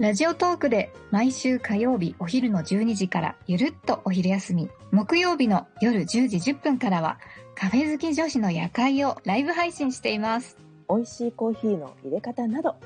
[0.00, 7.18] ラジオトークで毎週火曜日お昼の12時からゆるっとお昼休み、木曜日の夜10時10分からは
[7.54, 10.56] カフェ好き女子の夜会をライブ配信しています。
[10.88, 12.76] 美味しいコーヒーの入れ方など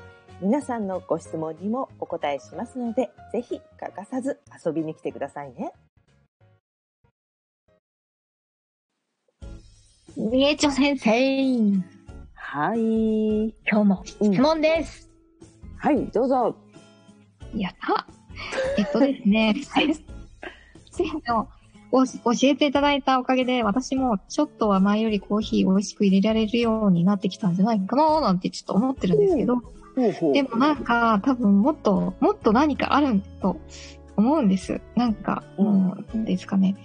[0.41, 5.71] 皆さんのご質問にもお答えしますのでぜひ欠かさず遊びに来てくださいね。
[10.17, 11.11] みえちょ先生、
[12.33, 13.55] はい。
[13.65, 15.09] 今日も質問です。
[15.77, 16.64] はい、どうぞ。
[17.61, 18.07] やった。
[18.77, 19.95] えっとですね、先
[20.91, 21.47] 生の
[21.91, 29.61] お教えていただいたおかげで、私もちょっとは前よりコーヒー美味しく入れられるようになってきたんじゃないかななんてちょっと思ってるんですけど、
[30.33, 33.57] でもなんか多分もっと、もっと何かあると
[34.17, 34.81] 思うんです。
[34.95, 35.65] なんか、うん。
[35.65, 36.75] もう、なんですかね。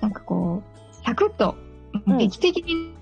[0.00, 1.56] なんかこう、サクッと、
[2.06, 2.18] うん。
[2.18, 2.94] 劇的に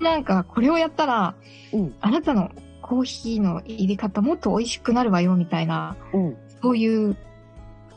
[0.00, 1.34] なんかこれをやったら、
[1.72, 1.94] うん。
[2.00, 2.50] あなたの
[2.82, 6.36] コーヒーの入れ方もっと美味しくなるわよみたいな、うん。
[6.62, 7.16] そういう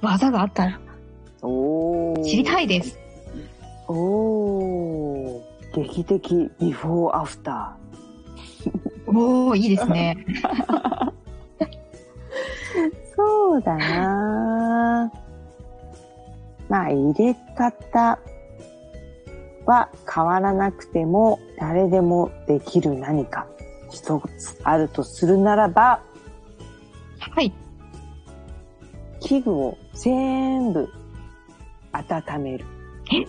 [0.02, 0.80] 技があったら
[1.42, 2.98] おー知りたいです。
[3.88, 5.42] おー
[5.76, 7.76] 劇的ビフォーアフタ
[9.08, 10.26] おー、いいですね。
[10.28, 11.14] ー。
[13.16, 15.12] そうだな
[16.70, 18.18] まあ、入れ方
[19.66, 23.46] は変わらなくても誰でもできる何か
[23.92, 26.02] 一つあるとするならば、
[27.20, 27.54] はい。
[29.34, 30.94] 器具を全部
[31.92, 32.66] 温める。
[33.12, 33.26] え？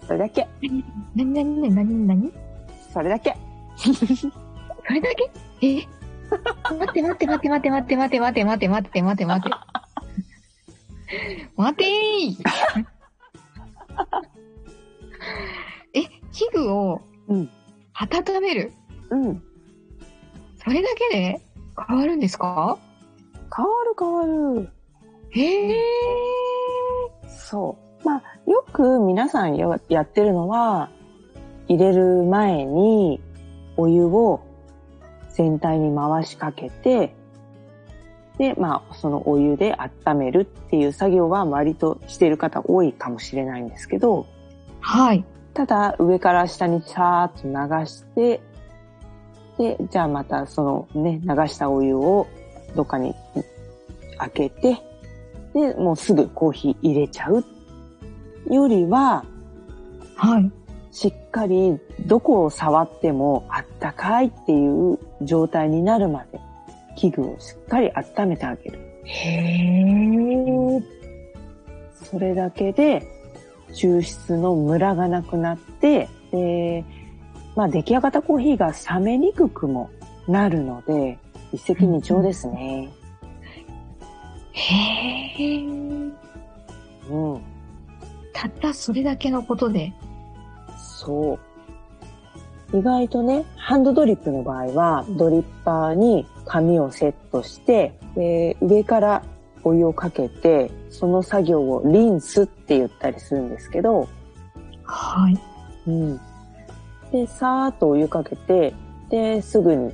[0.06, 0.48] それだけ。
[1.14, 2.32] なになになになになに
[2.94, 3.36] それだけ。
[3.76, 3.88] そ
[4.90, 5.30] れだけ？
[5.60, 5.86] え？
[6.30, 9.56] 待って待って待って待って待って待って待って待って待って待って待って。
[11.56, 12.86] 待てー
[15.92, 17.50] え、器具をうん。
[17.92, 18.72] 温める？
[19.10, 19.42] うん。
[20.56, 21.42] それだけで？
[21.86, 22.78] 変わるんですか？
[23.54, 24.68] 変わる変わる。
[25.30, 25.76] へえ。
[27.28, 28.06] そう。
[28.06, 30.90] まあ、よく皆さんややってるのは、
[31.66, 33.20] 入れる前に
[33.76, 34.40] お湯を
[35.30, 37.14] 全体に回しかけて、
[38.38, 39.74] で、まあ、そのお湯で
[40.06, 44.26] 温めるっていう作業は割としている方多いかもしれないんですけど、
[44.80, 45.24] はい。
[45.54, 48.40] ただ上から下にさーっと流して、
[49.58, 52.26] で、じゃあまたそのね、流したお湯を
[52.76, 53.14] どっかに
[54.18, 54.78] 開けて、
[55.52, 57.44] で、もうすぐコーヒー入れちゃう
[58.52, 59.24] よりは、
[60.16, 60.50] はい。
[60.90, 66.40] しっかりどこを触ってもあったかいっていう状態になるまで
[66.96, 68.78] 器具をしっかり温めてあげる。
[69.04, 70.82] へえ。
[72.10, 73.06] それだけで
[73.72, 76.84] 抽出のムラがなくなって、で、
[77.58, 79.90] まあ出来上がったコーヒーが冷めにくくも
[80.28, 81.18] なるので、
[81.52, 82.88] 一石二鳥ですね。
[84.52, 84.74] へ
[85.40, 85.64] え。
[85.66, 87.42] うん。
[88.32, 89.92] たったそれだけのことで。
[90.78, 91.36] そ
[92.72, 92.78] う。
[92.78, 99.24] 意外とね、ハンドドリップの場合は、ドリッパーに紙をセットして、で上から
[99.64, 104.06] お湯をかけて、その作業をリンスって言ったりするんですけど、
[104.84, 105.36] はい。
[105.88, 106.20] うん。
[107.12, 108.74] で、さーっとお湯かけて、
[109.08, 109.92] で、すぐに、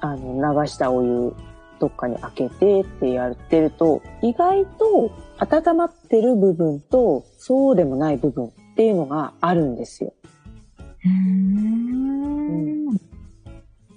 [0.00, 1.34] あの、流したお湯、
[1.80, 10.12] どっかに開けてってやってると、意外と温まってる部分と、そうでもない部分っていうのがあるんですよ。
[11.04, 12.86] うーん。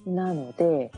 [0.05, 0.91] なので、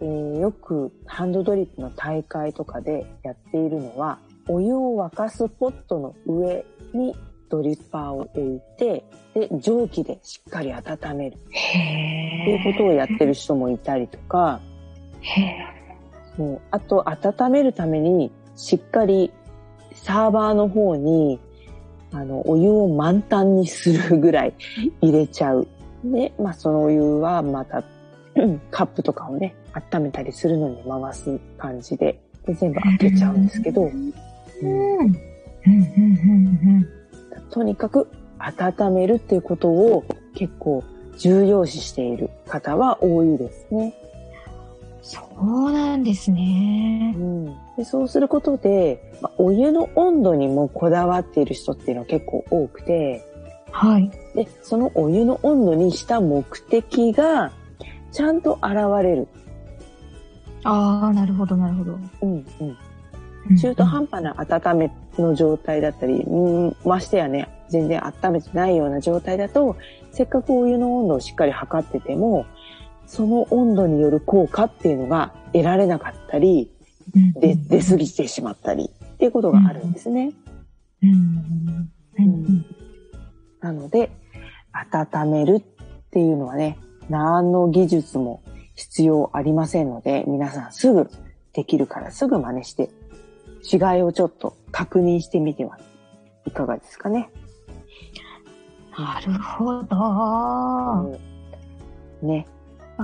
[0.00, 4.18] えーよくハンドドリップの大会とかでやっているのは、
[4.48, 7.14] お湯を沸かすポットの上に
[7.52, 9.04] ドリッパーを置いて、
[9.34, 12.68] で、蒸気でしっかり温めるへってえ。
[12.68, 14.60] いうことをやってる人もいたりとか、
[15.20, 15.66] へえ。
[16.34, 19.30] そうあと温めるためにしっかり
[19.92, 21.38] サーバーの方に
[22.10, 24.54] あのお湯を満タンにするぐらい
[25.02, 25.68] 入れちゃう。
[26.04, 27.84] で、まあそのお湯はまた
[28.34, 33.90] うん カップとかをね、温めたりするのに回す感じでで全部開けちゃうんですけど、うん。
[34.62, 34.98] うん。
[34.98, 35.12] うん。
[35.66, 35.70] う
[36.80, 37.01] ん。
[37.52, 40.04] とにかく温めるっていうことを
[40.34, 40.82] 結構
[41.18, 43.94] 重要視している方は多いですね。
[45.02, 47.20] そうなんですねう。
[47.20, 47.46] ん。
[47.76, 53.24] でそうすることで、まあお湯の温度にもこだわっている人っていうのは結構多くて、
[53.70, 54.10] はい。
[54.34, 57.52] で、そのお湯の温度にした目的が、
[58.12, 59.28] ちゃんと現れる。
[60.64, 61.98] ああ、なるほど、なるほど。
[62.22, 62.46] うん
[63.48, 63.56] うん。
[63.56, 64.90] 中途半端な温め
[65.20, 69.76] の状態だったり、うん、ましてやね、全然温めてないような状態だと、
[70.12, 72.46] せっかくお湯の温度をしっかり測ってても、
[73.06, 76.70] その温度による効果っていうのが得られなかったり、
[77.36, 80.32] 出過ぎてしまったりっていうことがあるんですね。
[81.02, 81.10] うん。
[82.18, 82.24] うん。
[82.24, 82.66] うん。
[83.60, 84.10] なので、
[84.72, 85.60] 温めるっ
[86.10, 88.42] ていうのはね、何の技術も
[88.74, 91.10] 必要ありませんので、皆さんすぐ
[91.52, 92.90] できるからすぐ真似して、
[93.62, 95.78] 違いをちょっと確認してみては
[96.46, 97.30] いかがですかね。
[98.98, 101.18] なるほど。
[102.22, 102.46] ね。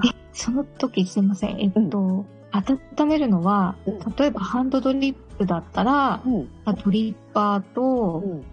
[0.04, 1.60] え、その時すいません。
[1.60, 6.48] えっと、温めるのはうん、例えばハンドドリップだったら、うん。
[6.64, 8.44] あドリッパーと、うん。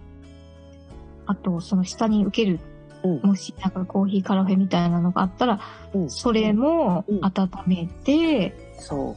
[1.26, 2.60] あとその下に受ける、
[3.02, 5.60] うんもしなんかコーヒーカラフェみたいなのがあったら、
[5.94, 6.10] うん。
[6.10, 9.16] それもうん温めて、そう。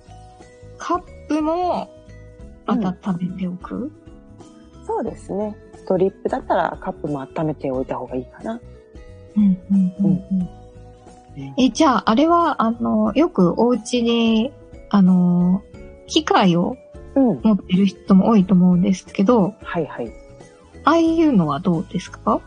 [0.78, 1.90] カップも
[2.72, 3.92] 温めておく、
[4.86, 5.56] そうですね。
[5.88, 8.62] ドリップだったらカップも温めておいた方がいいかな。
[9.36, 10.50] うんうんうんうん
[11.58, 14.52] え、じゃあ、あれは、あの、よくお家に、
[14.90, 15.62] あの、
[16.08, 16.76] 機械を
[17.16, 17.42] うん。
[17.42, 20.12] 持ってる人も多いと思うんですけど、はいはい。
[20.84, 22.42] ああいうのはどうですか？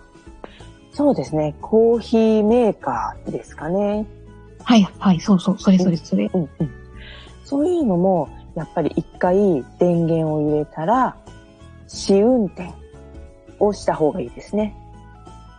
[0.93, 1.55] そうですね。
[1.61, 4.07] コーヒーメーカーですかね。
[4.63, 6.31] はい、はい、そうそう、それそれそれ。
[6.33, 6.71] うんうん。
[7.45, 11.17] そういうのも、やっぱり一回電源を入れたら、
[11.89, 12.73] 試運転
[13.59, 14.75] をした方がいいですね。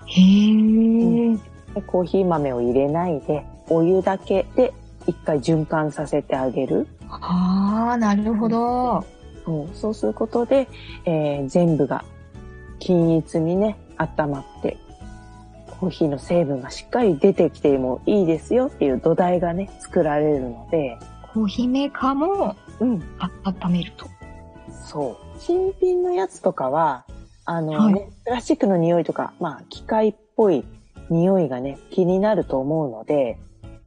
[0.08, 1.40] へー。
[1.74, 4.74] でコーヒー豆を入れないで、お湯だけで
[5.08, 6.88] 一回循環させてあげる。
[7.10, 9.04] ああ、なるほど。
[9.46, 10.68] そうそうすることで、
[11.06, 12.06] えー全部が
[12.80, 14.78] 均一にね、温まって、
[15.80, 20.98] コーヒーの成分がしっかり出てきてもいいですよっていう土台がね、作られるので、
[21.34, 24.08] コーヒーメーカーもうん、あ温めると。
[24.86, 25.40] そう。
[25.40, 27.06] 新品のやつとかは、
[27.46, 30.64] あのはいね、プラスチックの匂いとか、まあ、機械っぽい
[31.10, 33.38] 匂いがね、気になると思うので、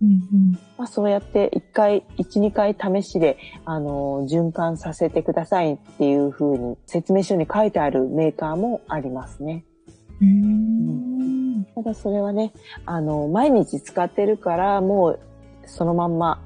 [0.02, 0.52] うんうん。
[0.76, 9.64] まあ、そうやって一回、一、二回試しで、あの、循環させてくださいっていう風に説明書に書いてあるメーカーもありますね。
[10.20, 11.66] うーん。
[11.74, 12.52] ただそれはね、
[12.84, 15.20] あの、毎日使ってるから、もう、
[15.64, 16.42] そのまんま、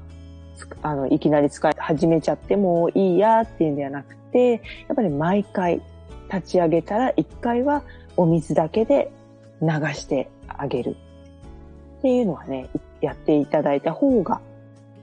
[0.81, 4.57] あの、いきなり使い始めちゃってもいいやっていうんではなくて、や
[4.93, 5.81] っぱり毎回
[6.33, 7.83] 立ち上げたら一回は
[8.17, 9.11] お水だけで
[9.61, 10.95] 流してあげる。
[11.99, 12.69] っていうのはね、
[13.01, 14.41] やっていただいた方が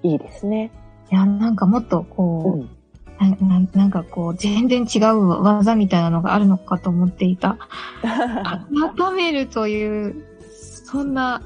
[0.03, 0.71] いいですね。
[1.11, 2.71] いや、なんかもっとうこう、ん。
[3.19, 7.57] なななんかこう、全然違う技みたいなのがあるのかと思っていた。
[8.99, 11.43] 温めるという、そんな、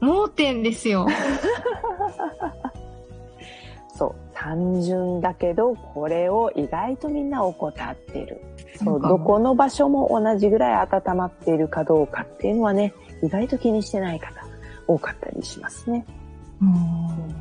[0.00, 1.06] 盲点ですよ。
[4.46, 8.40] 単純だけど、これを意外とみんな怠ってる。
[8.76, 12.94] そう、どこの場所も同じぐらい温まっているかどうかっていうのはね、
[13.24, 14.46] 意外と気にしてない方
[14.86, 16.06] 多かったりしますね。
[16.62, 17.34] うん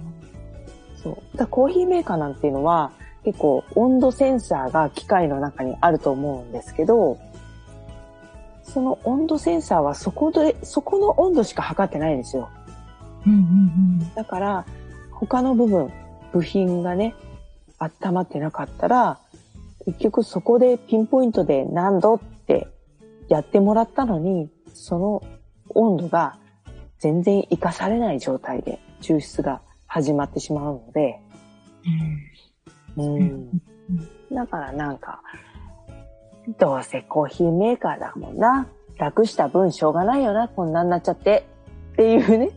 [1.03, 1.37] そう。
[1.37, 2.91] だコーヒーメーカーなんていうのは
[3.23, 7.19] 結構温度センサーが機械の中にあると思うんですけど、
[8.63, 12.49] その温度センサーはそこで、そこの温度しか測ってないんですよ。
[13.27, 14.65] うんうんだから、
[15.11, 15.91] 他の部分、
[16.35, 17.15] 部品がね、
[17.79, 19.19] 温まってなかったら、
[19.85, 22.67] 結局そこでピンポイントで何度って
[23.29, 25.23] やってもらったのに、その
[25.69, 26.37] 温度が
[26.99, 31.21] 全然活かされない状態で抽出が始まってしまうので、
[32.97, 33.61] うんうん。
[34.33, 35.21] だからなんか、
[36.59, 38.67] どうせコーヒーメーカーだもんな。
[38.97, 41.45] 楽した分しょうがないよな、こんなんなっちゃって。
[41.93, 42.49] っていうね、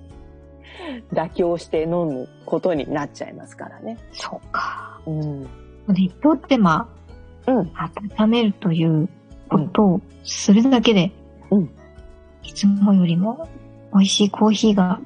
[1.12, 3.98] 妥協して飲むことになっちゃいますからね。
[4.12, 5.00] そうか。
[5.06, 5.42] うん。
[5.88, 6.88] で、一手間、
[7.46, 7.72] うん。
[8.18, 9.08] 温めるという
[9.48, 11.12] ことをするだけで、
[11.50, 11.70] うん
[12.42, 13.46] いつもよりも
[13.92, 15.00] 美味しいコーヒーが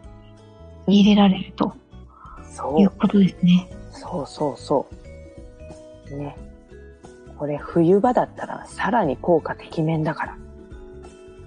[0.86, 1.74] 入れられると
[2.52, 2.80] そう。
[2.80, 3.68] いうことですね。
[3.90, 4.86] そうそうそ
[6.10, 6.16] う。
[6.16, 6.36] ね。
[7.36, 10.36] これ冬場だったらさらに効果てきめんだから。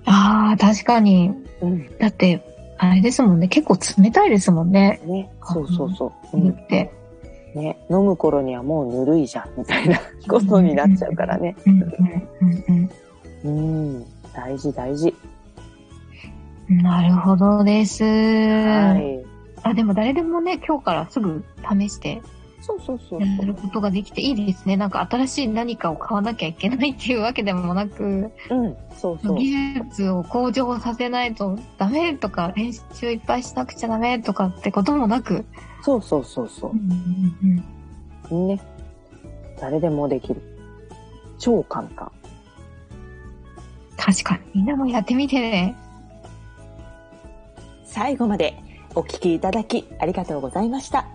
[0.05, 1.31] ああ、確かに。
[1.61, 1.97] うん。
[1.97, 3.47] だって、あれですもんね。
[3.47, 5.01] 結構冷たいですもんね。
[5.05, 5.31] ね。
[5.43, 6.37] そうそうそう。
[6.37, 6.41] うん。
[6.41, 6.91] 冬って。
[7.55, 7.77] ね。
[7.89, 11.55] 飲む頃にはもうぬるいじゃん、みたいなことになっちゃうからね。
[11.65, 12.89] うんうん
[13.43, 14.05] うんうん。
[14.33, 15.13] 大事大事。
[16.69, 16.77] うん。
[16.79, 18.03] なるほどです。
[18.03, 19.25] はい。
[19.63, 22.21] あ、でも誰でもね、今日からすぐ試して
[22.65, 24.75] そうそうそうやることができていいですね。
[24.75, 28.31] なんか新しい何かを買わなきゃいけないっていうわけでもなく、うん、
[28.97, 29.37] そうそう。
[29.37, 35.45] 技術を向上させないとダメとか、練習いっぱいしなくちゃダメとかってこともなく、
[35.83, 36.81] そうそうそうそうんう
[37.53, 37.63] ん
[38.31, 38.47] うんう。
[38.55, 38.61] ね。
[39.61, 40.41] 誰でもできる。
[41.37, 42.11] 超簡単。
[43.95, 44.41] 確かに。
[44.55, 45.75] みんなもやってみてね。
[47.85, 48.57] 最後まで
[48.95, 51.14] お聞きいただきありがとうございました。